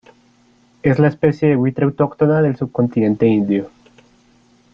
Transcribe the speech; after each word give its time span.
Es 0.81 0.97
la 0.97 1.09
especie 1.09 1.49
de 1.49 1.55
buitre 1.55 1.85
autóctona 1.85 2.41
del 2.41 2.55
subcontinente 2.57 3.27
indio. 3.27 3.69